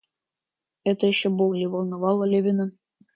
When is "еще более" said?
1.05-1.67